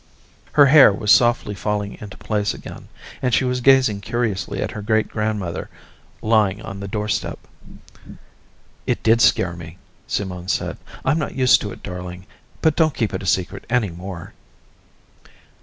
[0.53, 2.87] Her hair was softly falling into place again,
[3.21, 5.69] and she was gazing curiously at her great grandmother
[6.23, 7.37] lying on the doorstep.
[8.87, 9.77] "It did scare me,"
[10.07, 10.77] Simone said.
[11.05, 12.25] "I'm not used to it, darling.
[12.63, 14.33] But don't keep it secret any more."